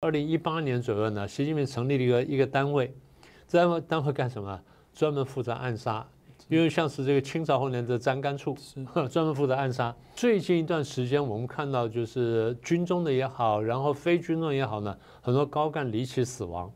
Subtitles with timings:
[0.00, 2.94] 二零一八年左右呢，习近平成立了一个一个单位，
[3.48, 4.60] 这单位单位干什么？
[4.94, 6.06] 专门负责暗杀，
[6.46, 8.56] 因为像是这个清朝后年的张干处，
[9.10, 9.92] 专门负责暗杀。
[10.14, 16.72] 最近一段时间，我们看到就是军中的也好，然后非军中也好呢，很多高干离奇死亡。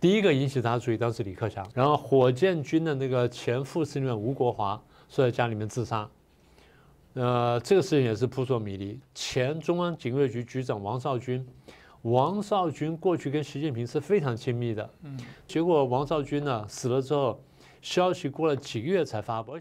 [0.00, 6.08] 第一个引起大家注意，当时李克强，然后火箭军的那个前副司令员吴国华，说在家里面自杀。
[7.12, 8.98] 呃，这个事情也是扑朔迷离。
[9.14, 11.46] 前中央警卫局局长王少军，
[12.02, 17.42] 王少军过去跟习近平是非常亲密的，嗯，结果王少军呢死了之后，
[17.82, 19.58] 消息过了几个月才发布。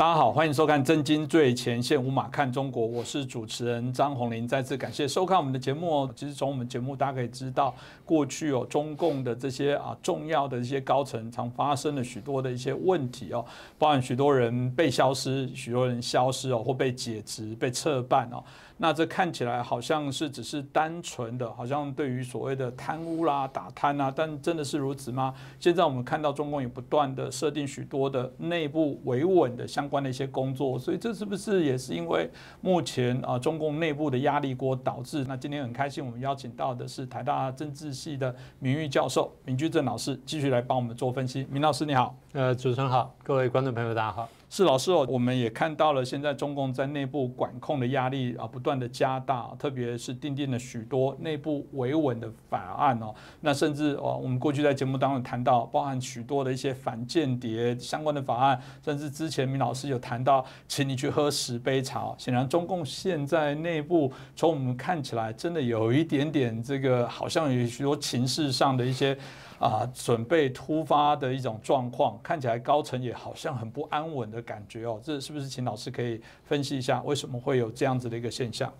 [0.00, 4.48] 大家好，欢迎收看《真金最前线》，无马看中国，我是主持人张宏林。
[4.48, 6.10] 再次感谢收看我们的节目哦。
[6.16, 13.44] 其实从我们节目大家可以知道，过去哦中共的这些啊重要的一些高层，常发生了许多的一些问题哦，
[13.76, 18.42] 包含许多人被消失，许多人消失哦，或被解职、被撤办哦。
[18.82, 25.34] 那这看起来好像是只是单纯的，好像对于所谓的贪污啦、打贪啊，但真的是如此吗？
[25.58, 32.30] 现在我们看到中共也不断的设定许多的内部维稳的相关的一些工作，所以这是不是也是因为
[32.62, 35.26] 目前啊中共内部的压力锅导致？
[35.28, 41.46] 那今天很开心，我们邀请到的是台大政治系的名誉教授明居正老师，继续来帮我们做分析。
[41.50, 44.39] 明老师你好，呃，主持人好，各位观众朋友大家好。
[44.52, 53.14] 是老师哦，我们也看到了，现在中共在内部管控的压力啊，不断的加大，特别是订定了许多内部维稳的法案哦。
[53.40, 62.12] 那甚至哦，我们过去在节目当中谈到，包含许多的一些反间谍相关的法案，甚至之前明老师有谈到，请你去喝十杯茶。
[62.18, 69.16] 显然，中共现在内部从我们看起来，真的有一点点这个，好像有许多情势上的一些。
[69.60, 74.98] 啊，准备突发的一种状况，看起来高层也好像很不安稳的感觉哦。
[75.02, 78.72] 这是不是请老师可以分析一下，为什么会有这样子的一个现象？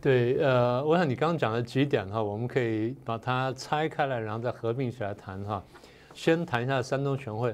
[0.00, 5.60] 对，呃，我想你刚刚讲的几点哈，我们可以把它拆开来，然后再合并起来谈哈。
[6.14, 7.52] 先谈一下三中全会。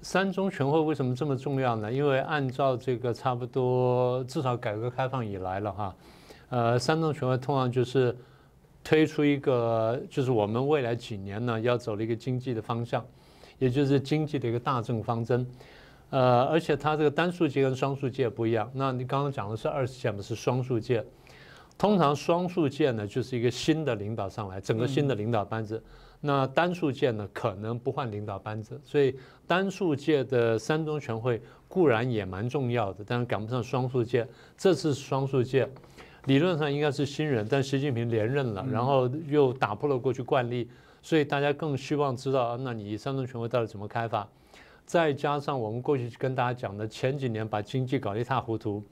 [0.00, 1.92] 三中全会为什么这么重要呢？
[1.92, 5.94] 因为按照这个差不多至少改革开放以来了哈，
[6.48, 8.16] 呃，三中全会通常就是。
[8.88, 13.04] 推出一个，就是我们未来几年呢要走的一个经济的方向，
[13.58, 15.44] 也就是经济的一个大政方针。
[16.10, 18.70] 呃，而且它这个单数界跟双数界不一样。
[18.72, 21.04] 那你刚刚讲的是二十届，嘛是双数界。
[21.76, 25.82] 通常双数界呢就是一个新的领导上来，整个新的领导班子。
[26.20, 29.16] 那单数界呢可能不换领导班子，所以
[29.48, 34.24] 单数届的三中全会固然也蛮重要的，但是赶不上双数界。
[34.56, 35.68] 这次双数届。
[36.26, 40.68] 理论上应该是新人，但习近平连任了，然后又打破了过去惯例，
[41.00, 44.28] 所以大家更希望知道，那你三中全会到底怎么开发？
[44.84, 48.82] 再加上我们过去跟大家讲的，前几年把经济搞得一塌糊涂，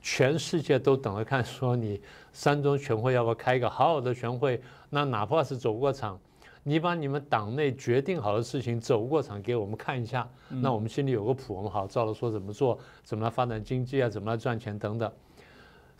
[0.00, 2.00] 全世界都等着看，说你
[2.32, 4.60] 三中全会要不要开一个好好的全会？
[4.90, 6.18] 那哪怕是走过场，
[6.62, 15.10] 你把你们党内决定好的事情走过场给我们看一下，那我们心里有个谱，我们好照着说怎么做，怎么来发展经济啊，怎么来赚钱等等。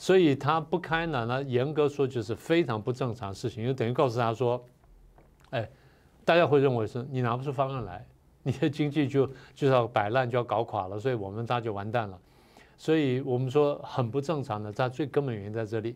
[0.01, 4.65] 所以他不开呢，那严格说就是非常不正常的事情，就等于告诉他说，
[5.51, 5.69] 哎，
[6.25, 8.03] 大家会认为是你拿不出方案来，
[8.43, 12.19] 你的经济就就要摆烂，就要搞垮了，所以我们大家就完蛋了。
[12.79, 15.95] 所以我们说很不正常的，它最根本原因在这里。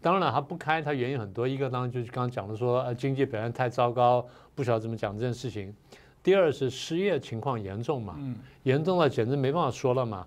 [0.00, 4.24] 当然了，他不开，他原因很多，一个当然就是刚刚讲的说，呃，经济表现太糟糕，
[4.54, 5.74] 不晓得怎么讲这件事情。
[6.22, 8.16] 第二是失业情况严重嘛，
[8.62, 10.24] 严重了简直没办法说了嘛。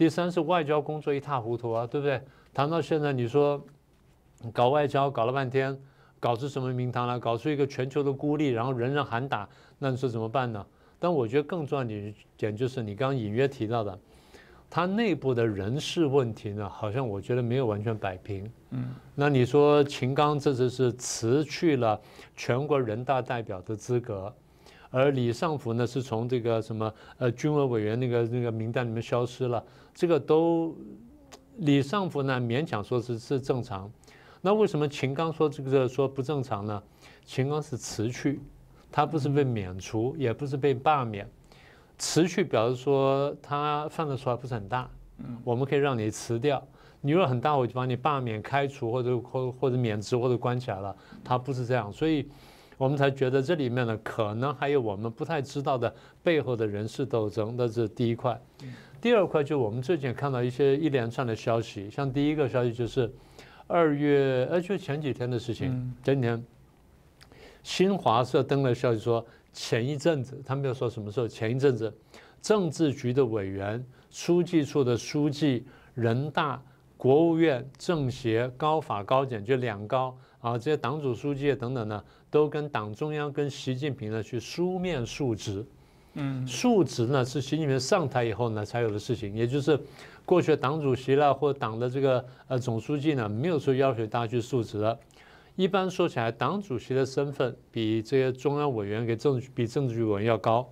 [0.00, 2.18] 第三是外交工作一塌糊涂啊，对不对？
[2.54, 3.62] 谈到现在，你说
[4.50, 5.78] 搞外交搞了半天，
[6.18, 7.18] 搞出什么名堂来？
[7.18, 9.46] 搞出一个全球的孤立，然后人人喊打，
[9.78, 10.66] 那你说怎么办呢？
[10.98, 13.98] 但我觉得更重要的点就是你刚刚隐约提到的，
[14.70, 18.50] 他内部的人事问题呢，好像我觉得没有完全摆平。
[18.70, 22.00] 嗯，那你说秦刚这次是辞去了
[22.34, 24.34] 全国人大代表的资格。
[24.90, 29.64] 而李尚福呢，是从这个什么呃军委委员那个那个名单里面消失了，
[29.94, 30.76] 这个都
[31.58, 33.88] 李尚福呢勉强说是是正常，
[34.40, 36.82] 那为什么秦刚说这个说不正常呢？
[37.24, 38.40] 秦刚是辞去，
[38.90, 41.24] 他不是被免除，也不是被罢免，
[41.96, 44.90] 辞去表示说他犯的错还不是很大，
[45.44, 46.60] 我们可以让你辞掉，
[47.00, 52.28] 你如果很大，我就把你罢免、开除或者或或者免职或者关起来了，他不是这样，所以。
[52.80, 58.40] 我们才觉得这里面呢可能还有我们不太知道的背后的人事斗争，那是第一块。
[59.02, 63.12] 第二块就我们最近看到一些一连串的消息，像第一个消息就是
[63.66, 66.42] 二月，呃，就前几天的事情，前几天
[67.62, 69.22] 新华社登了消息说，
[69.52, 71.94] 前一阵子他没有说什么时候，前一阵子
[72.40, 76.58] 政治局的委员、书记处的书记、人大。
[76.96, 85.64] 国务院、政协、高法、高检，就两高啊，这些党组书记等等呢，都跟党中央、跟习近平呢去书面述职。
[86.14, 89.78] 嗯，述职呢是习近平上台以后呢才有的事情，也就是
[90.24, 94.98] 过去党主席啦或党的这个呃总书记呢没有说要求大家去述职的。
[95.56, 100.68] 一般说起来，党主席的身份比这些中央委员给政比政治局委员要高，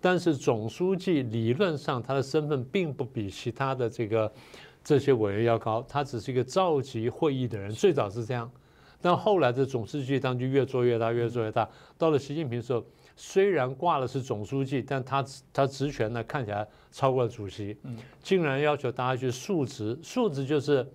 [0.00, 4.30] 但是总书记理论上他的身份并不比其他的这个。
[4.86, 8.50] 这些委员要高，他只是一个召集会议的人，最早是这样，
[9.04, 11.68] 但后来的总书记当就越做越大，越做越大。
[11.98, 12.82] 到了习近平的时候，
[13.14, 15.22] 虽然挂的是总书记，但他
[15.52, 17.76] 他职权呢看起来超过了主席，
[18.22, 19.98] 竟然要求大家去述职。
[20.02, 20.90] 述职就是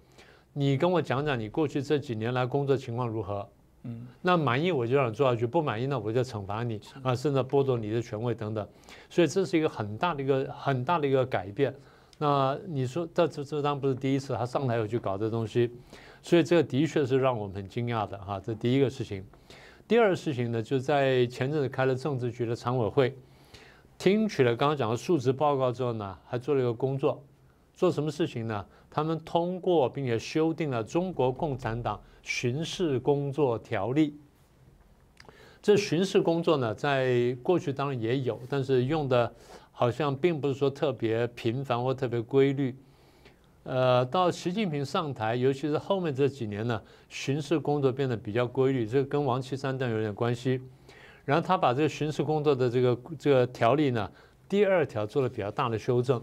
[0.53, 3.47] 你跟我讲讲你过去这几年来工作情况如何，
[3.83, 8.67] 嗯，那满意我就让你做下去，不满意呢我就惩罚你啊，甚至剥夺你的权位等等。
[9.07, 11.71] 所以这是一个很大的一个很大的一个改变。
[12.17, 15.71] 那你说，这这这当然不是第一次，他上台有去搞这东西，
[16.21, 18.39] 所以这个的确是让我们很惊讶的哈。
[18.39, 19.23] 这第一个事情，
[19.87, 23.15] 第二个事情呢，就在前阵子开了政治局的常委会，
[23.97, 27.23] 听取了刚刚讲的述职报告之后呢，还做了一个工作，
[27.75, 28.65] 做什么事情呢？
[28.89, 34.11] 他们通过并且修订了《中国共产党巡视工作条例》。
[35.61, 39.33] 这巡视工作呢，在过去当然也有，但是用的。
[39.71, 42.75] 好像并不是说特别频繁或特别规律，
[43.63, 50.61] 呃，到习近平上台，尤其是后面这几年呢，巡视工作变得比较规律，这跟王岐山等有点关系。
[51.25, 54.09] 然后他把这个巡视工作的这个这个条例呢，
[54.47, 56.21] 第二条做了比较大的修正。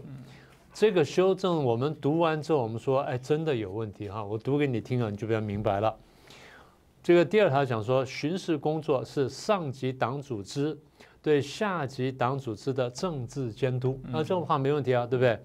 [0.73, 4.23] 这个修正我们读完之后，我们说，哎，真的有问题哈！
[4.23, 5.95] 我读给你听啊，你就比较明白了。
[7.01, 10.77] 这个第二条讲说，巡视工作是上级党组织。
[11.19, 15.37] 对下级党组织的政治监督，那这种话没问题啊，对不对？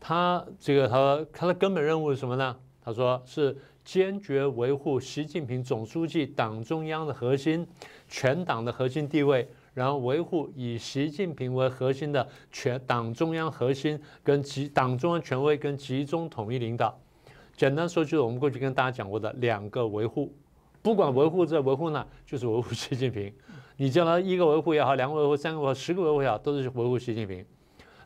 [0.00, 2.56] 他这个他他的根本任务是什么呢？
[2.82, 7.66] 他说是坚决维护习近平总书记党中央的核心、
[8.08, 16.98] 全党的核心地位，然后维护以习近平为核心的全党中央核心跟集党中央权威跟集中统一领导。
[17.54, 20.32] 简单说就是我们过去跟大家讲过的两个维护，
[20.80, 23.30] 不管维护这维护那，就是维护习近平。
[23.76, 27.44] 你叫他一个维护也好，两个维护、三个维护、十个维护也好，都是维护习近平。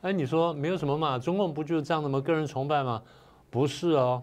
[0.05, 1.19] 哎，你说没有什么嘛？
[1.19, 2.21] 中共不就是这样的吗？
[2.21, 3.03] 个人崇拜吗？
[3.49, 4.23] 不是哦，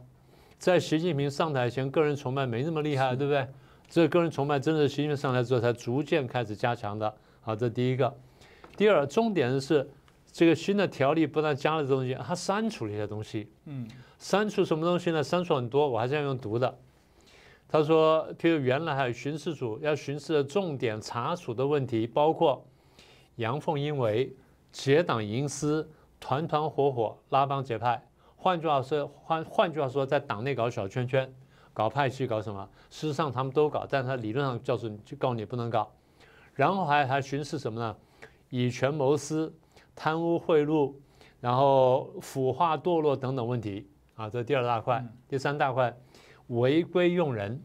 [0.60, 3.48] 在习近平上台前，个人崇拜没那么厉害，对不对？
[3.90, 7.12] 这个人崇拜真的习近平上台之后才逐渐开始加强的。
[7.42, 8.16] 好，这第一个。
[8.78, 9.90] 第二，重点是
[10.32, 13.50] 这个新的条例不但加了这东西，它删除了一些东西。
[13.66, 13.88] 嗯，
[14.20, 15.24] 删除什么东西呢？
[15.24, 16.78] 删除很多，我还是要用读的。
[17.68, 22.64] 他说：“譬如原来还有巡视组要巡视的重点查处的问题，包括
[23.38, 24.32] 阳奉阴违、
[24.72, 25.90] 结党营私、
[26.20, 28.02] 团团伙伙、拉帮结派。
[28.36, 31.32] 换句话说，换换句话说，在党内搞小圈圈、
[31.74, 32.68] 搞派系、搞什么？
[32.90, 35.92] 事实上他们都搞，但他理论上告诉你就告诉你不能搞。
[36.54, 37.96] 然后还还巡视什么呢？
[38.50, 39.54] 以权谋私、
[39.96, 40.94] 贪污贿赂，
[41.40, 45.06] 然后腐化堕落等等问题啊，这第二大块。
[45.28, 45.96] 第三大块。”
[46.48, 47.64] 违规用人、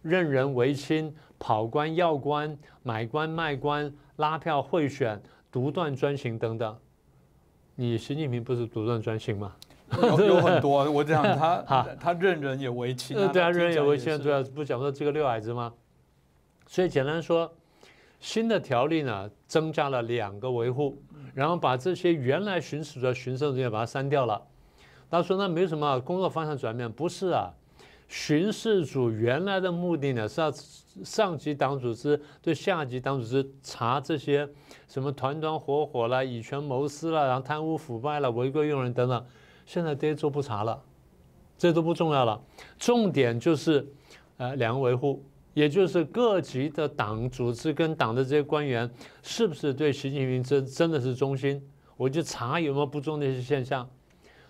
[0.00, 6.78] 任人唯亲、跑官要官、买官卖官、拉票贿选、独断专行等等，
[7.76, 9.54] 你习近平不是独断专行吗？
[10.00, 11.62] 有很多，我讲他
[12.00, 13.14] 他任人也唯亲。
[13.14, 15.70] 对啊，任人也唯亲，对啊，不讲说这个六矮子吗？
[16.66, 17.52] 所以简单说，
[18.18, 20.96] 新的条例呢，增加了两个维护，
[21.34, 24.40] 然后把这些原来巡视的巡视人员把它删掉了。
[25.10, 27.52] 他说那没什么工作方向转变，不是啊。
[28.12, 30.52] 巡视组原来的目的呢，是要
[31.02, 34.46] 上级党组织对下级党组织查这些
[34.86, 39.24] 什么团团伙伙啦、以权谋私啦、然后贪污腐败啦、违规用人等等。
[39.64, 40.78] 现在这些都不查了，
[41.56, 42.38] 这都不重要了。
[42.78, 43.90] 重点就是
[44.36, 48.88] 呃两个维护，也就是各级的党组织跟党的这些官员
[49.22, 51.66] 是不是对习近平真真的是忠心？
[51.96, 53.88] 我就查有没有不忠的一些现象。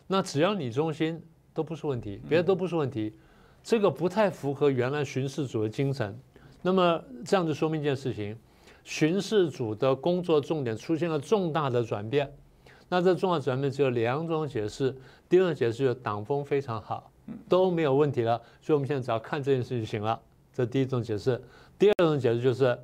[0.09, 1.23] 那只要你忠心，
[1.55, 3.15] 都不是问题，别的都不是问题。
[3.63, 6.19] 这个不太符合原来巡视组的精神，
[6.63, 8.37] 那么这样就说明一件事情：
[8.83, 12.31] 巡视组的工作重点出现了重大的转变。
[12.89, 14.95] 那这重大转变只有两种解释：
[15.29, 17.11] 第一种解释就是党风非常好，
[17.49, 20.21] 都没有问题了，所以我们现在只要看这件事就行了。
[20.53, 21.41] 这第一种解释。
[21.79, 22.79] 第二种解释就是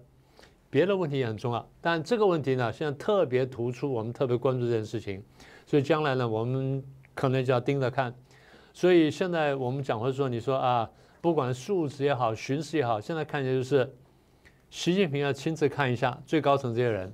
[0.70, 5.22] 别的问题也很重要，但这个问题呢，现在特别突出，我们特别关注这件事情，
[5.66, 6.82] 所以将来呢，我们
[7.14, 8.14] 可能就要盯着看。
[8.72, 10.88] 所以现在我们讲会说，你说啊，
[11.20, 13.92] 不管述职也好，巡视也好，现在看起来就是
[14.70, 17.12] 习近平要亲自看一下最高层这些人，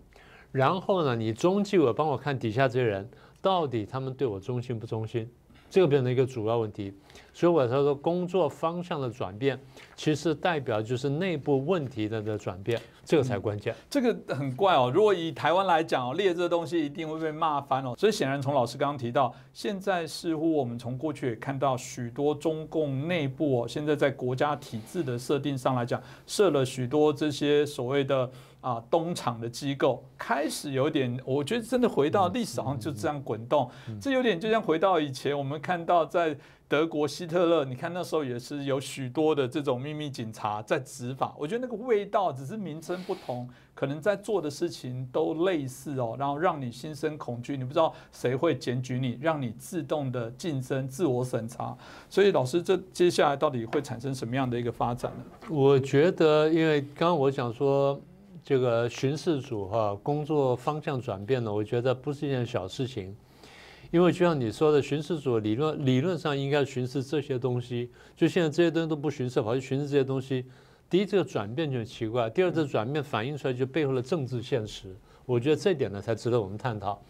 [0.53, 3.09] 然后呢，你中纪委帮我看底下这些人，
[3.41, 5.31] 到底他们对我忠心不忠心，
[5.75, 6.93] 这个变成一个主要问题。
[7.33, 9.59] 所以我才说，工作方向的转变，
[9.97, 13.75] 其实代表就是内部问题的的转变，这个才关键。
[13.91, 14.89] 这个很怪哦。
[14.95, 17.93] 如果以台湾来讲哦，列这东西一定会被骂翻哦。
[17.99, 28.31] 所以显然，从老师刚刚提到，现在似乎我们从过去也看到许多中共内部哦，现在在国家体制的设定上来讲，设了许多这些所谓的
[28.65, 36.37] 啊东厂的机构，开始有点，我觉得真的回到历史上就这样滚动，这有点就像回到以前我们看到在。
[36.67, 51.77] 德国希特勒，你看那时候也是有许多的这种秘密警察在执法，我觉得那个味道只是名称不同，可能在做的事情都类似哦，然后让你心生恐惧，你不知道谁会检举你，让你自动的晋升、自我审查。
[52.09, 55.25] 所以老师，这接下来到底会产生什么样的一个发展呢？
[55.51, 58.01] 我觉得，因为刚刚我讲说
[58.45, 63.17] 这个巡视组哈工作方向转变了，我觉得不是一件小事情。
[63.91, 70.45] 因为就像你说的，巡视组理论理论上应该巡视这些东西，就现在这些东西都不巡视，跑去巡视这些东西。
[70.91, 74.95] 第一，这个转变就很奇怪；第二，这转变反映出来就背后的政治现实。
[75.25, 77.01] 我觉得这点呢，才值得我们探讨。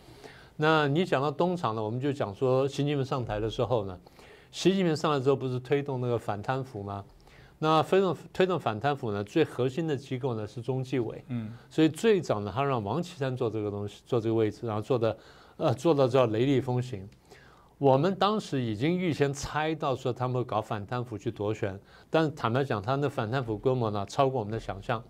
[0.56, 3.98] 那你讲到东厂呢，我们就讲说，习近平上台的时候呢，
[4.52, 7.04] 习近平上来之后不是推动那个反贪腐吗？
[7.58, 15.16] 那推动推动反贪腐呢，最核心的机构呢是中纪委，嗯，所以最早呢，他让王岐山做这个东西，做这个位置，然后做的。
[15.56, 17.08] 呃，做到叫雷厉风行。
[17.78, 21.78] 我们当时已经预先猜到说他们会搞反贪腐去夺权，
[22.10, 25.00] 但是坦白讲，他的反贪腐规模呢超过我们的想象，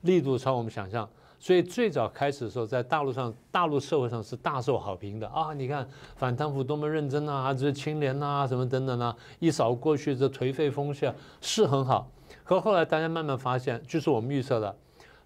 [0.00, 1.08] 力度超我们想象。
[1.42, 5.52] 所以最早开始的时候，在大陆上、大陆社会上是大受好评的啊！
[5.52, 5.84] 你看
[6.14, 12.08] 反贪腐多么认真啊，这清廉呐，什么等等啊，一扫过去这颓废风气是很好。
[12.44, 14.72] 可后来大家慢慢发现，就是我们预测的。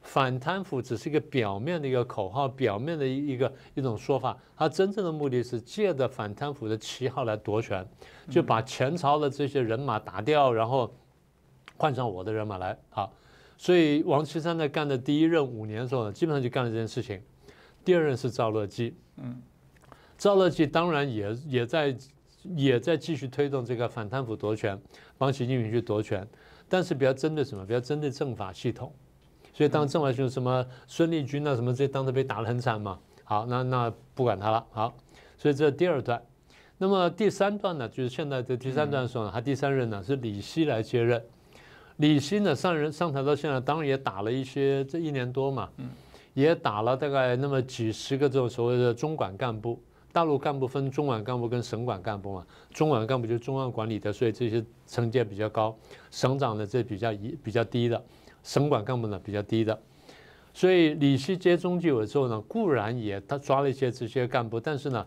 [0.00, 7.86] 反贪腐只是一个表面的一个口号，表面的一一个一种说法，它真正的目的是借着反贪腐的旗号来夺权，
[8.30, 10.90] 就把前朝的这些人马打掉，然后
[11.76, 13.06] 换上我的人马来啊。
[13.56, 17.20] 所以王岐山在干的第一任五年的时候呢，基本上就干了这件事情。
[17.84, 19.40] 第二任是赵乐际，嗯，
[20.18, 21.96] 赵乐际当然也也在
[22.56, 24.78] 也在继续推动这个反贪腐夺权，
[25.16, 26.26] 帮习近平去夺权，
[26.68, 27.64] 但是比较针对什么？
[27.64, 28.92] 比较针对政法系统。
[29.52, 34.94] 所以当政法系统什么孙立军啊什么这些当时被打得很惨嘛，好，那那不管他了，好，
[35.38, 36.22] 所以这第二段，
[36.76, 41.24] 那么第三段呢，就是现在的第三段的时候呢，他第三任呢是李希来接任，
[41.96, 45.88] 李希呢上任上台到现在，当然也打了一些这一年多嘛，嗯，
[46.34, 49.80] 也打了大概那么几十个这种所谓的中管干部，
[50.12, 55.76] 大陆干部分中管干部跟省管干部嘛，中管干部就是中央管理的，所以这些层级比较高，
[56.10, 58.02] 省长呢这比较一比较低的。
[58.42, 59.76] 省管干部呢比较低的，
[60.54, 65.04] 所以李希接中纪委之后呢，固然也他抓了一些这些干部，但是呢，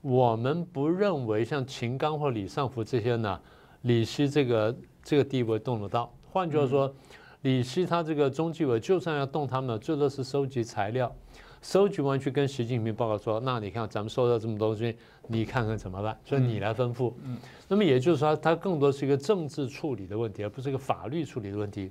[0.00, 3.38] 我们不认为像秦刚或李尚福这些呢，
[3.82, 6.10] 李希这个这个地位动得到。
[6.38, 6.94] 换句话说，
[7.42, 11.12] 李希他这个中纪委就算要动他们，最多是收集材料，
[11.60, 16.16] 收集完去跟习近平报告说，那你看咱们收到这么多东西，你看看怎么办？
[16.24, 17.12] 所以你来吩咐。
[17.24, 17.36] 嗯。
[17.66, 21.90] 那么也就是说，它更多是一个政治处理的问题，而不是一个法律处理的问题。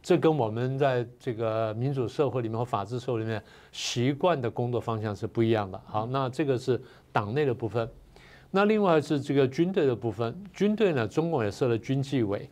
[0.00, 5.82] 这跟我们在这个民主社会里面和法治社会里面习惯的工作方向是不一样的。
[5.86, 7.90] 好，那这个是党内的部分。
[8.52, 10.40] 那另外是这个军队的部分。
[10.54, 12.48] 军队呢，中共也设了军纪委。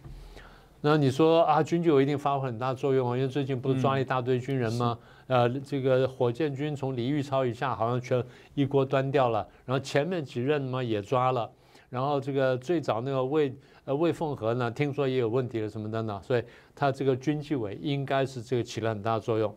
[0.87, 3.17] 那你说啊，军纪委一定发挥很大作用啊？
[3.17, 4.97] 因为最近不是抓了一大堆军人吗？
[5.27, 8.23] 呃，这个火箭军从李玉超以下好像全
[8.55, 11.51] 一锅端掉了，然后前面几任嘛也抓了，
[11.91, 13.53] 然后这个最早那个魏。
[13.85, 16.43] 呃，魏凤和呢，听说也有问题了什么的呢，所以
[16.75, 19.53] 他这个军纪委应该是这个起了很大作用。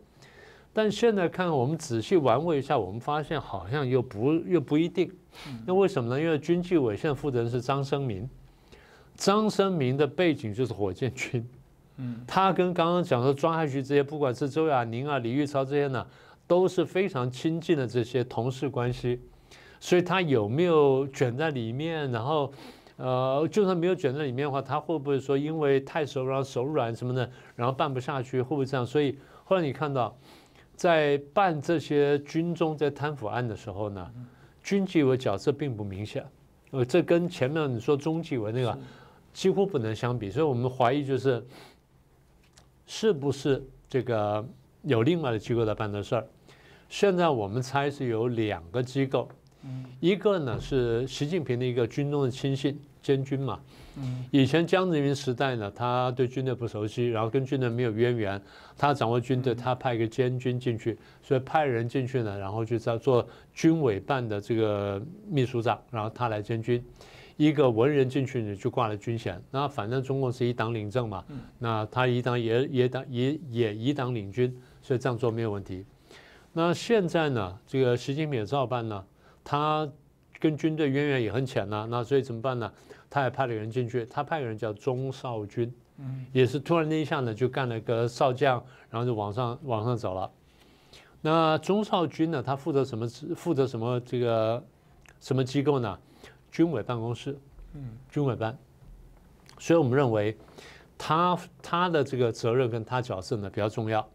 [0.73, 5.11] 但现在看，我们仔细玩味一下，我们发现好像又不又不一定。
[5.65, 6.19] 那为什么呢？
[6.21, 8.27] 因为军纪委现在负责人是张生民，
[9.19, 11.47] 张生明的背景就是火箭军，
[11.97, 16.07] 嗯，他跟刚刚讲的抓下去这些，不管是周亚宁啊、李玉超这些呢，
[16.47, 19.19] 都是非常亲近的这些同事关系，
[19.79, 22.51] 所以他有没有卷在里面，然后？
[23.01, 28.85] 呃，就算没有卷在里面的话，他会不会说因为太熟，然后手软什么的，然后办不下去，会不会这样？
[28.85, 30.13] 所以后来你看到，
[30.75, 34.05] 在办这些军中在贪腐案的时候呢，
[34.61, 36.25] 军纪委角色并不明显，
[36.71, 38.77] 呃，这跟前面你说中纪委那个
[39.33, 41.45] 几乎不能相比，所以我们怀疑就是
[42.85, 44.45] 是不是这个
[44.83, 46.27] 有另外的机构在办的事儿。
[46.89, 49.29] 现在我们猜是有两个机构，
[49.99, 53.59] 一个呢是习近平的一个军中的亲信监军嘛。
[54.31, 58.41] 以前江泽民时代呢，他对军队不熟悉，然后跟军队没有渊源，
[58.77, 66.83] 他掌握军队，他派一个监军进去，所以派人进去呢，然后就在做军委办的这个秘书长，然后他来监军。
[67.39, 69.41] 一个文人进去呢，就挂了军衔。
[69.49, 71.23] 那反正中共是一党领政嘛，
[71.57, 75.85] 那他一党也也党也也一党领军，所以这样做没有问题。
[76.51, 79.01] 那现在呢，这个习近平也照办呢，
[79.41, 79.89] 他
[80.37, 82.69] 跟军队渊源也很浅呐，那所以怎么办呢？
[83.09, 90.29] 他也派了人进去，他派个人叫钟少军，嗯，也是突然那一下呢，就干了个少将，然后就往上往上走了。
[91.21, 93.07] 那钟少军呢，他负责什么？
[93.33, 93.97] 负责什么？
[94.01, 94.61] 这个
[95.21, 95.97] 什么机构呢？
[96.51, 97.37] 军委办公室，
[97.73, 98.57] 嗯，军委办，
[99.57, 100.37] 所以我们认为
[100.97, 104.07] 他他的这个责任跟他角色呢比较重要。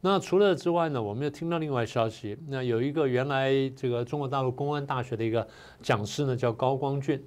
[0.00, 5.46] 那除了之外呢，我们又听到另外消息，那有一个原来这个中国大陆公安大学的一个
[5.80, 7.24] 讲师呢，叫高光俊，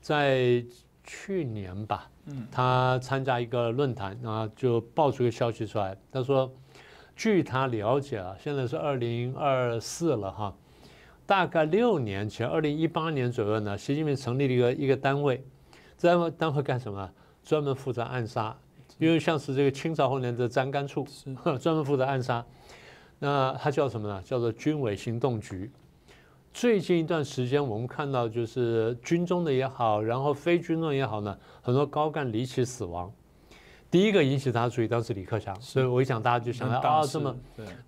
[0.00, 0.64] 在
[1.04, 6.52] 去年吧，嗯，他参加一个论坛啊，就爆出一个消息出来，他说，
[7.14, 10.56] 据他了解啊，现在是二零二四了哈。
[11.26, 15.44] 大概六年前，二零一八年左右呢，习近平成立了一个一个单位，
[15.98, 17.10] 这个单位干什么？
[17.42, 18.56] 专门负责暗杀，
[18.98, 21.04] 因为像是这个清朝后年的张干处，
[21.60, 22.44] 专门负责暗杀。
[23.18, 24.22] 那他叫什么呢？
[24.24, 25.70] 叫做军委行动局。
[26.52, 33.12] 最近一段时间，我们看到就是军中的也好，然后非军中也好呢，很多高干离奇死亡。
[33.90, 37.36] 第一个引起大家注意，当时李克强，所以我一想，大家就想到啊，这么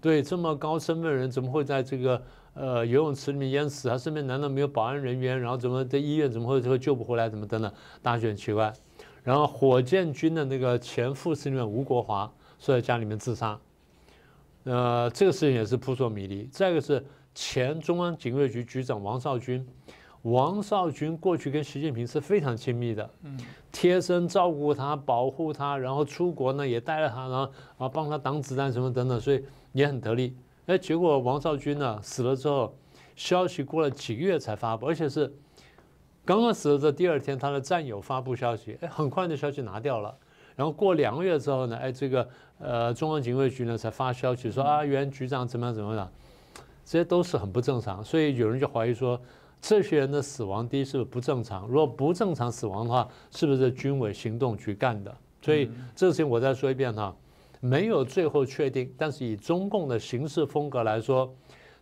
[0.01, 2.23] 对这么高身份人，怎么会在这个？
[2.55, 5.41] 呃，游泳池里面淹死，他身边难道没有保安人员？
[5.41, 7.29] 然后怎么在医院怎么会会救不回来？
[7.29, 8.73] 怎么等等，大家觉得很奇怪。
[9.23, 12.29] 然后火箭军的那个前副司令员吴国华
[12.59, 13.57] 说在家里面自杀，
[14.65, 16.49] 呃，这个事情也是扑朔迷离。
[16.51, 19.65] 再一个是前中央警卫局局长王少军，
[20.23, 23.39] 王少军过去跟习近平是非常亲密的，嗯，
[23.71, 30.37] 贴身照顾他，保护他，然后出国呢也带了他，然后啊帮他挡子弹什么等等，所以也很得力。
[30.67, 32.77] 哎，结果王少军呢死了之后，
[33.17, 35.33] 消息过了几个月才发布，而且是
[36.25, 40.15] 刚刚死了的第二天，他的战友发布消息，哎，很快的消息拿掉了。
[40.57, 42.29] 然后过两个月之后呢，哎，这个
[42.59, 46.11] 呃中央警卫局呢才发消息说啊，原局长怎么样怎么样，
[46.85, 48.03] 这些都是很不正常。
[48.03, 49.19] 所以有人就怀疑说，
[49.61, 51.67] 这些人的死亡第一是不是不正常？
[51.67, 55.15] 如果不正常死亡的话，是不是军委行动局干的？
[55.41, 57.15] 所以这个事情我再说一遍哈。
[57.61, 61.29] 没有最后确定，但是以中共的行事风格来说，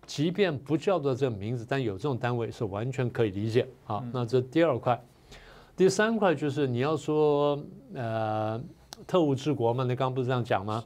[0.07, 3.69] 即便不叫做这个名字，但有这种单位是完全可以理解。
[3.85, 4.99] 好，那这第二块，
[5.77, 7.62] 第三块就是你要说
[7.93, 8.59] 呃
[9.07, 9.85] 特务治国嘛？
[9.85, 10.83] 你刚刚不是这样讲吗？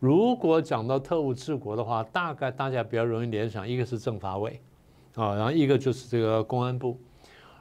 [0.00, 4.60] 如果讲到特务治国的话，大概大家比较容易联想，一个是政法委
[5.18, 6.96] 啊，然后一个就是这个公安部，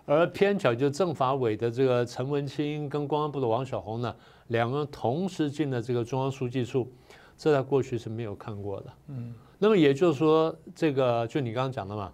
[0.06, 4.16] 而偏巧就政法委的这个陈文清跟公安部的王小红呢。
[4.50, 6.88] 两个人同时进了这个中央书记处，
[7.36, 8.94] 这在过去是没有看过的。
[9.08, 12.14] 嗯，那么也就是说，这个就你刚刚讲的嘛，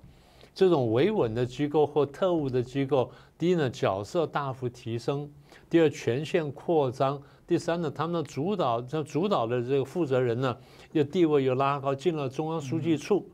[0.56, 5.30] 这种维稳的机构或特务的机构，第一呢角色大幅提升，
[5.70, 10.58] 第二权限扩张，第三呢他们的主导这主导的这个负责人呢，
[10.94, 13.28] 又地位又拉高，进了中央书记处。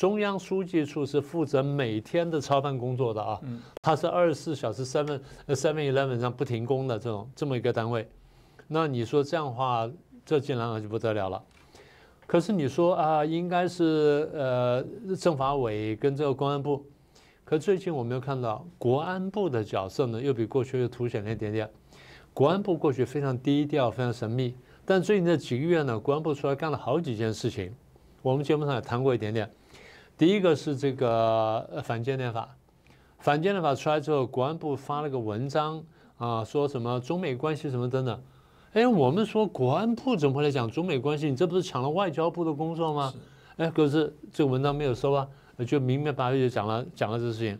[0.00, 3.38] 中央书记处是负责每天的操办工作的啊，
[3.82, 8.08] 它是二十四小时 seven seven eleven 上不停工的这种这么一个单位。
[8.66, 9.86] 那你说这样的话，
[10.24, 11.42] 这进来了就不得了了。
[12.26, 14.82] 可是你说啊，应该是呃
[15.18, 16.82] 政法委跟这个公安部，
[17.44, 21.68] 可最近我没有看到国安部的角色呢，又比过去又凸显了一点点。
[22.32, 24.54] 国安部过去非常低调，非常神秘，
[24.86, 27.70] 但最近这几个月呢，国安部出来干了好几件事情。
[28.22, 29.46] 我们节目上也谈过一点点。
[30.20, 32.54] 第一个是这个反间谍法，
[33.20, 35.82] 反间谍法出来之后，国安部发了个文章
[36.18, 38.22] 啊，说什么中美关系什么等等。
[38.74, 41.30] 哎，我们说国安部怎么会来讲中美关系？
[41.30, 43.14] 你这不是抢了外交部的工作吗？
[43.56, 45.26] 哎，可是这个文章没有收啊，
[45.66, 47.58] 就明明白白就讲了讲了这个事情。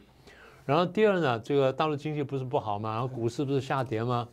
[0.67, 2.93] 然后第二呢，这个大陆经济不是不好吗？
[2.93, 4.29] 然后股市不是下跌吗？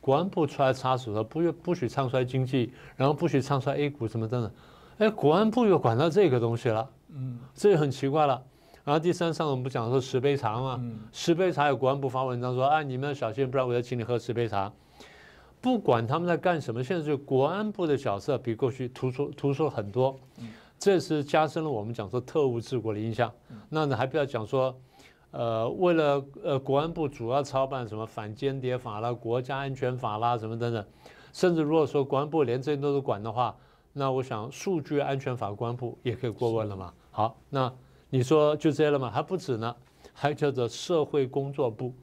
[0.00, 4.50] 国安部出来插手了不不许唱衰经济，然后不许唱衰 A 股什么等等。
[4.96, 8.42] 哎，国安部又管到这个东西了，嗯，这就很奇怪了。
[8.84, 10.80] 然后第三，上次我们不讲说十杯茶吗？
[11.10, 14.72] 十杯茶有国安部发文章说，哎，你们要小心，不然我要请你喝十杯茶。
[15.60, 20.16] 不管他们在干什么，现在就国安部的角色比过去突出突出了很多，
[20.78, 23.32] 这是加深了我们讲说特务治国的印象。
[23.68, 24.78] 那你还不要讲说，
[25.32, 30.84] 呃，为了呃国安部主要操办什么反间谍法啦、国家安全法啦什么等等，
[31.32, 33.56] 甚至如果说国安部连这些都是管的话，
[33.98, 36.92] 那我想数据安全法官部也可以过问了嘛。
[37.10, 37.72] 好，那
[38.10, 39.10] 你说就这样了吗？
[39.10, 39.74] 还不止呢，
[40.12, 41.94] 还叫做社会工作部。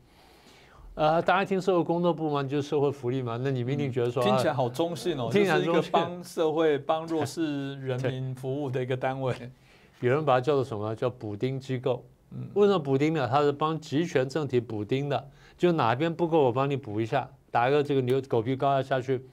[0.95, 3.39] 呃，大家听社会工作部嘛，就是社会福利嘛。
[3.43, 9.31] 那你们一定觉得说，听起来好中性哦，听起来一个帮 社会、帮弱势人民服务的一个单位。
[9.99, 10.95] 有人把它叫做什么？
[10.95, 12.03] 叫补丁机构。
[12.31, 13.27] 嗯，为什么补丁呢？
[13.31, 15.29] 它是帮集权政体补丁的，
[15.59, 19.23] 就哪边不够，我帮你补一下，打一个这个牛狗皮膏药下去。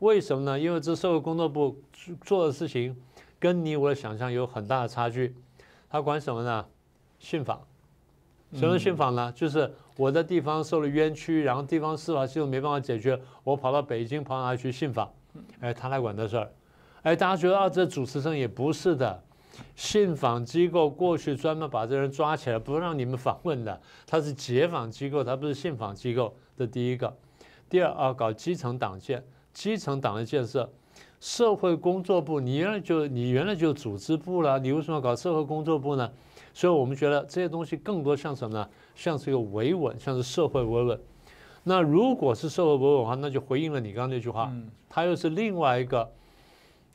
[0.00, 0.58] 为什么呢？
[0.58, 1.76] 因为这社会工作部
[2.20, 2.96] 做的事情，
[3.38, 5.34] 跟你我的想象有很大的差距。
[5.90, 6.66] 他管什么呢？
[7.18, 7.60] 信访。
[8.54, 9.32] 什么信访呢？
[9.34, 15.12] 就是我的地方受了冤屈，然后地方司法系统没办法解决，我跑到北京跑哪去信访？
[15.60, 16.50] 哎，他来管这事儿。
[17.02, 19.22] 哎，大家觉得啊，这主持人也不是的。
[19.74, 23.80] 信访机构过去专门把这人抓起来，不让你们访问的。
[24.06, 26.36] 他是解访机构，他不是信访机构。
[26.56, 27.16] 这第一个。
[27.68, 29.24] 第二啊，搞基层党建。
[29.58, 30.70] 基层党的建设，
[31.18, 36.08] 社会工作部，你原来就你原来就组织部了，你为什么要搞社会工作部呢？
[36.54, 38.68] 所以我们觉得这些东西更多像什么呢？
[38.94, 41.00] 像是一个维稳，像是社会维稳。
[41.64, 44.48] 那如果是社会维稳的话，那就回应了你刚刚那句话，
[44.88, 46.08] 它又是另外一个，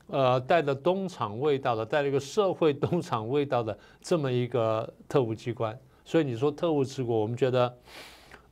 [0.07, 5.77] 呃，带着东厂味道的，带了一个社会东厂味道的这么一个特务机关。
[6.05, 7.77] 所以你说特务治国，我们觉得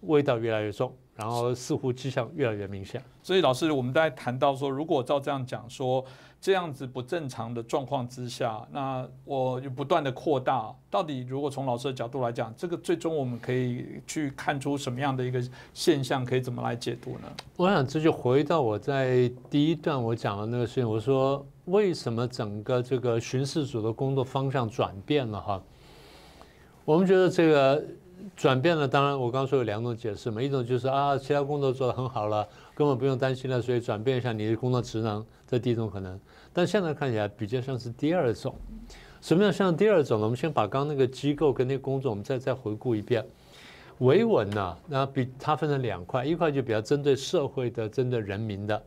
[0.01, 0.93] 味道越来越重。
[1.13, 6.03] 然后似乎迹象越来越明显，所以老师，我们在谈到说，如果照这样讲说，
[6.39, 15.39] 这样子不正常的状况之下，那我就不断的扩大，到底如果从老师的角度来讲，这个最终我们可以去看出什么样的一个
[15.73, 17.27] 现象，可以怎么来解读呢？
[17.57, 25.61] 我想这就回到我在第一段我讲的那个事情，我说为什么整个这个巡视组的工作方向转变了哈？
[26.85, 27.83] 我们觉得这个。
[28.35, 36.19] 转变了，当然我刚刚说有两种解释嘛，一种就是啊，其他工作做得很好了，根本不用担心了，所以转变一下你的工作职能，这第一种可能。
[36.53, 38.55] 但现在看起来比较像是第二种，
[39.21, 40.25] 什么样像第二种呢？
[40.25, 43.25] 我们先把刚那个机构跟那个工作，我们再再回顾一遍。
[43.99, 48.81] 维稳呢，那比它分成两块，一块就比较针对社会的、针对人民的。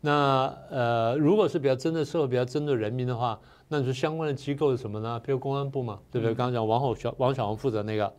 [0.00, 5.20] 那呃，如果是比较针对社会、比较针对人民的话，那你说相关的机构是什么呢？
[5.24, 6.34] 比如公安部嘛，对不对？
[6.34, 8.12] 刚刚讲王后小王小红负责那个。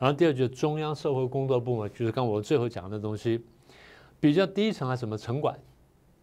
[0.00, 3.38] 然后第二就是中央社会工作部门，就是刚我最后讲的东西，
[4.18, 5.54] 比较低层还什么城管，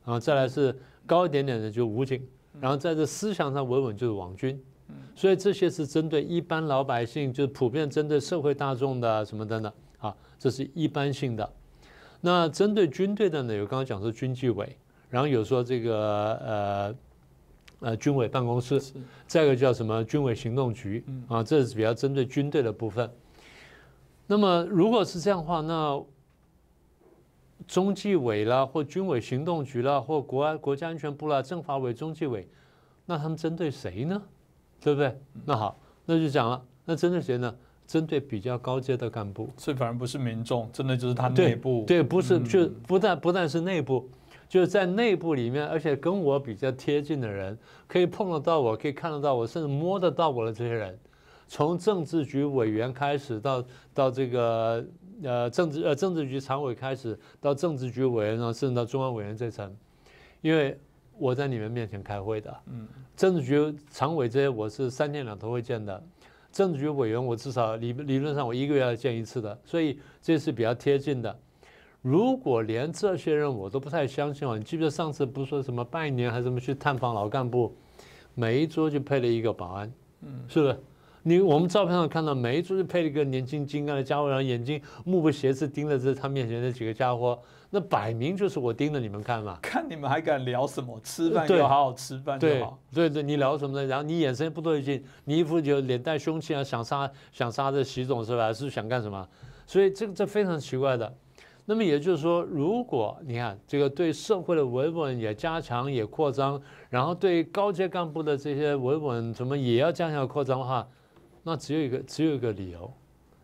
[0.03, 2.27] 然后再来是高一点点的就武警，
[2.59, 4.59] 然后在这思想上稳稳就是网军，
[5.15, 9.71] 所以这些是针对一般老百姓，就是普遍针对社会大众的什么等等？
[9.99, 11.47] 啊，这是一般性的。
[12.19, 14.75] 那针对军队的呢，有刚刚讲说军纪委，
[15.07, 16.95] 然后有说这个呃
[17.81, 18.81] 呃军委办公室，
[19.27, 23.07] 再一个叫什么军委行动局啊，这是比较针对军队的部分。
[24.27, 26.03] 那么如果是这样的话，那
[27.65, 32.47] 中纪委啦，或军委行动局啦，或国安国家安全部啦，政法委、中纪委，
[33.05, 34.21] 那他们针对谁呢？
[34.79, 35.19] 对不对？
[35.45, 37.53] 那好，那就讲了，那针对谁呢？
[37.87, 39.49] 针对比较高阶的干部。
[39.55, 41.85] 这反而不是民众，真的就是他内部。
[41.87, 44.09] 对，不是，就不但不但是内部，
[44.49, 50.99] 就是在内部里面，而且跟我比较贴近的人，可以碰得到我，可以看得到我，甚至摸得到我的这些人。
[51.47, 54.86] 从政治局委员开始，到到这个
[55.23, 59.75] 呃政治呃政治局常委开始，到政治局委员，然后甚至到中央委员这层，
[60.41, 60.77] 因为
[61.17, 66.03] 我在你们面前开会的，嗯，政治局常委这些我是三天两头会见的，
[66.51, 71.39] 政治局委员我至少理理论上我一个月要见一次的，所以这是比较贴近的。
[72.01, 77.75] 如果连这些人我都不太相信哦，你记不记得上次不是说什么拜年还是什么去探访老干部，
[78.36, 80.77] 每一桌就配了一个保安，嗯，是不是？
[81.27, 87.37] 你我们照片上看到，每一桌就配了一个年轻精干的家伙，然后眼睛目不斜视盯着这他面前那几个家伙，
[87.69, 89.59] 那摆明就是我盯着你们看嘛。
[89.61, 90.97] 看你们还敢聊什么？
[91.03, 92.79] 吃饭就好好吃饭就好。
[92.93, 93.85] 对对，你聊什么呢？
[93.87, 98.53] 然后你眼神不对劲，你一副就脸带凶气啊，想杀想杀这习总是吧？
[98.53, 99.27] 是想干什么？
[99.65, 101.13] 所以这个这非常奇怪的。
[101.65, 110.87] 那么也就是说，如果你看这个对社会的维稳也加强也扩张，然后对高阶干部的这些维稳怎么也要加强扩张的话。
[111.47, 112.93] 那只有一个，只有一个理由，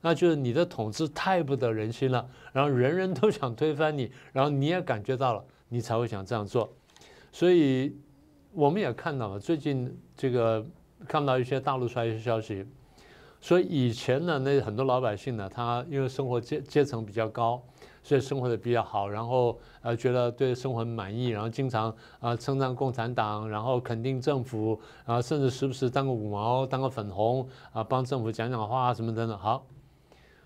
[0.01, 6.69] 那就是你的统治太不得人心了，然后人人都想推翻你，然后你也感觉到了，你才会想这样做。
[7.31, 7.95] 所以
[8.51, 10.65] 我们也看到了，最近这个
[11.07, 12.67] 看到一些大陆出来一些消息，
[13.39, 17.63] 说以前呢，那很多老百姓呢，他因为生活阶阶层比较高。
[18.03, 29.37] 所以生活的比较好，然后呃觉得对生活很满意，然后经常啊称赞共产党，然后肯定政府，然后甚至时不时当个五毛，当个粉红啊，帮政府讲讲话什么等等。
[29.37, 29.65] 好，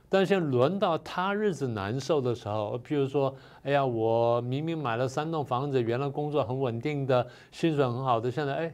[0.08, 8.74] 但现在轮到他日子难受的时候，譬如说，哎呀，我明明买了三栋房子，原来工作很稳定的，薪水很好的，现在哎，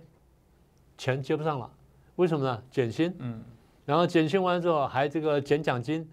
[0.97, 1.69] 钱接不上了，
[2.17, 2.61] 为什么呢？
[2.69, 3.41] 减薪，嗯，
[3.85, 6.07] 然后减薪完之后还这个减奖金，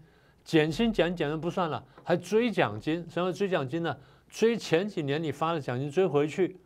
[0.45, 3.97] 减薪减减的不算了，还追奖金，什么追奖金呢？
[4.29, 6.57] 追前几年你发的奖金追回去，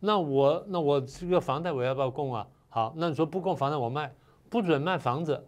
[0.00, 2.46] 那我那我这个房贷我要不要供啊？
[2.68, 4.12] 好，那你说不供房贷我卖，
[4.50, 5.46] 不准卖房子。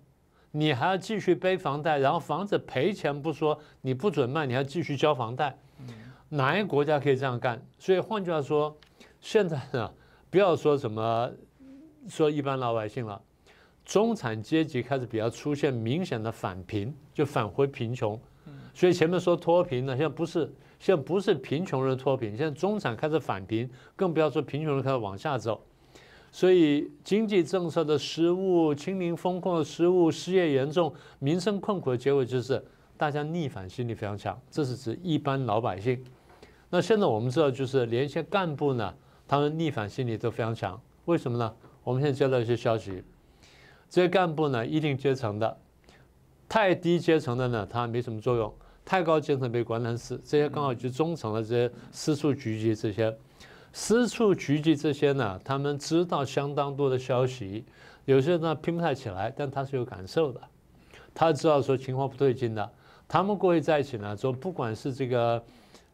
[0.52, 5.58] 你还要继续背房贷，然后房子赔钱不说，你不准卖，你还继续交房贷。
[6.30, 7.62] 哪一个国家可以这样干？
[7.78, 8.74] 所以换句话说，
[9.20, 9.92] 现在呢，
[10.30, 11.30] 不要说什么
[12.08, 13.20] 说一般老百姓了，
[13.86, 18.20] 中产阶级开始比较出现明显的返贫，就返回贫穷。
[18.74, 25.64] 所以前面说脱贫呢，现在不是，现在不是贫穷人脱贫，现在中产开始返贫，更不要说贫穷人开始往下走。
[26.32, 32.62] 所以经济政策的失误、清零风控的失误、失业严重、民生困苦的结果，就是
[32.96, 34.38] 大家逆反心理非常强。
[34.50, 36.04] 这是指一般老百姓。
[36.68, 38.92] 那现在我们知道，就是连一些干部呢，
[39.28, 40.78] 他们逆反心理都非常强。
[41.04, 41.54] 为什么呢？
[41.84, 43.02] 我们现在接到一些消息，
[43.88, 45.56] 这些干部呢，一定阶层的，
[46.48, 48.50] 太低阶层的呢，他没什么作用；
[48.84, 53.16] 太高阶层被关成死，这些刚好就中层的这些私处局级这些。
[53.72, 57.64] 私处局级这些呢，他们知道相当多的消息，
[58.06, 60.40] 有些呢拼不太起来，但他是有感受的，
[61.14, 62.70] 他知道说情况不对劲的。
[63.06, 65.44] 他们过去在一起呢，说不管是这个，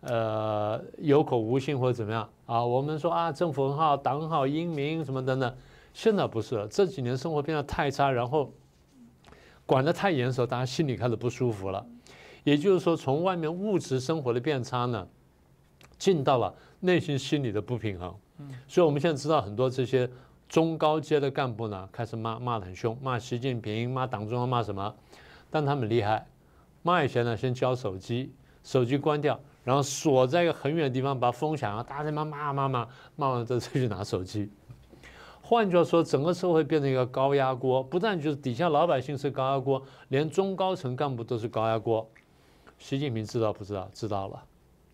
[0.01, 5.53] 呃，有口无心或者怎么样啊，我们说啊，政府很好，党很好，英明什么等等，
[5.93, 6.67] 现在不是了。
[6.69, 8.53] 这几年生活变得太差，然后
[9.67, 11.87] 管得太严的时候，大家心里开始不舒服了。
[12.45, 15.07] 也就是说，从外面物质生活的变差呢，
[15.99, 16.55] 进到了。
[16.85, 18.13] 内心心理的不平衡，
[18.67, 20.11] 所以我们现在知道很多这些
[20.49, 24.93] 中高阶的干部呢，开始骂骂得很凶，骂习近平，骂党中央，骂什么？
[25.49, 26.27] 但他们厉害，
[26.83, 28.33] 骂以前呢，先交手机，
[28.65, 34.51] 手机关掉，然后锁在一个很远的地方，把它封起来，大家在骂骂骂骂，骂完之后再去拿手机。
[35.43, 42.09] 换句话说，整个社会变成一个高压锅，不但就是底下老百姓是高压锅，连中高层干部都是高压锅。
[42.79, 43.91] 习近平知道不知道？
[43.93, 44.43] 知道了，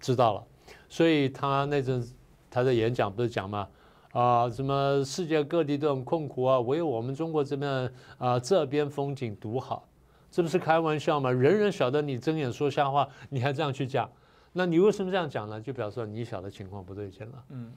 [0.01, 0.45] 知道了。
[0.89, 2.05] 所以他那阵
[2.51, 3.69] 他的演讲不是讲吗？
[4.13, 9.87] 啊，什么世界各地都很困苦啊，唯有我们中国这边啊这边风景独好，
[10.31, 11.31] 这不是开玩笑吗？
[11.31, 14.11] 人人晓得你睁眼说瞎话，你还这样去讲，
[14.55, 15.61] 那你为什么这样讲呢？
[15.61, 17.45] 就表示你晓得情况不对劲了。
[17.51, 17.73] 嗯，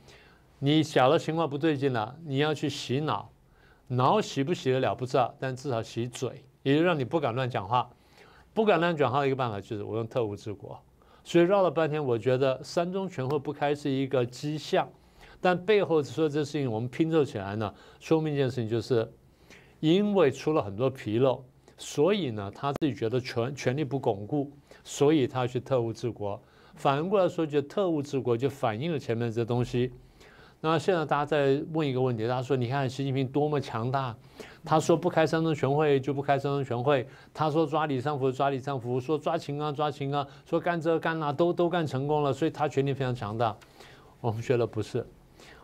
[0.63, 3.32] 你小的情况不对劲了，你要去洗脑，
[3.88, 7.89] 脑洗不洗得了不知道，但至少洗嘴，也就让你不敢乱讲话，
[8.54, 10.80] 不敢乱讲话的一个办法就是我用特务治国。
[11.24, 14.88] 所以绕了半天，我觉得三中全会不开是一个迹象，
[15.41, 19.12] 但背后说这事情我们拼凑起来呢，说明一件事情，就是
[19.80, 21.43] 因为出了很多纰漏，
[21.76, 24.52] 所以呢他自己觉得权权力不巩固，
[24.84, 26.39] 所以他去特务治国。
[26.76, 29.91] 反过来说，就特务治国就反映了前面这东西。
[30.63, 34.15] 那现在大家在问一个问题，大家说你看习近平多么强大。
[34.63, 37.08] 他说不开三中全会就不开三中全会。
[37.34, 43.58] 他说抓李尚福抓李尚福，说抓秦刚抓秦刚，说干这干那都都干成功了，所以他权力非常强大。
[44.19, 45.04] 我们觉得不是，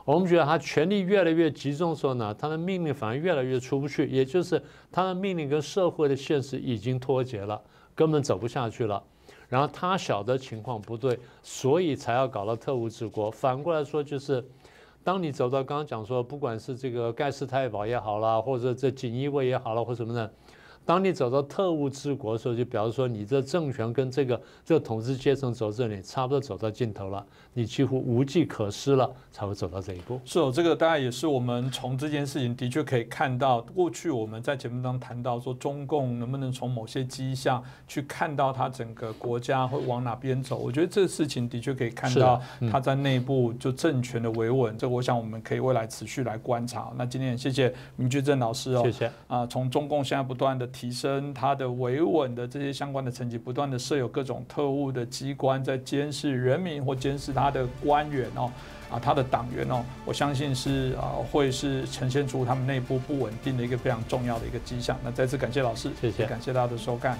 [0.03, 4.59] 我们觉得他权力越来越集中的时候呢，他的命令反而越来越出不去，也就是
[4.91, 7.61] 他的命令跟社会的现实已经脱节了，
[7.93, 9.03] 根本走不下去了。
[9.47, 13.29] 然后他晓得情况不对，所以才要搞到特务治国。
[13.29, 14.43] 反过来说就是。
[15.07, 20.29] 当你走到刚刚讲说，不管是这个盖世太保也好啦，或者这锦衣卫也好了，或什么呢。
[20.87, 30.17] 当你走到特务治国的时候，就表示说你这政权跟这个这个统治阶层走这里，差不多走到尽头了，你几乎无计可施了，才会走到这一步。
[30.23, 40.55] 是哦，这个大概也是我们从这件事情的确可以看到，过去我们在节目当中谈到说，中共能不能从某些迹象去看到它整个国家会往哪边走？
[40.55, 44.77] 我觉得这个事情的确可以看到它在内部就政权的维稳。
[44.77, 46.93] 这我想我们可以未来持续来观察。
[46.95, 50.65] 那今天谢谢明居正老师哦，谢谢啊，从中共现在不断的。
[50.77, 58.51] 提升它的维稳的这些相关的成绩，不断的设有各种特务的机关在监视人民或监视他的官员哦，
[58.91, 64.95] 啊，他的党员哦，我相信是啊，会是呈现出他们内部不稳定的一个非常重要的一个迹象。
[65.03, 67.17] 那再次感谢老师，谢谢，感谢大家的收看。